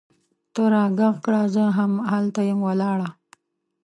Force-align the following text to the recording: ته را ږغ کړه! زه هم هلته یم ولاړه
ته 0.53 0.63
را 0.73 0.83
ږغ 0.97 1.15
کړه! 1.25 1.41
زه 1.55 1.63
هم 1.77 1.91
هلته 2.11 2.41
یم 2.49 2.59
ولاړه 2.67 3.09